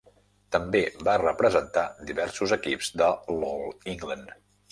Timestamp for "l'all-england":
3.35-4.35